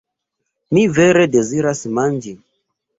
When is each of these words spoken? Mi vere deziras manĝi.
Mi 0.77 0.85
vere 0.97 1.27
deziras 1.37 1.85
manĝi. 2.01 2.39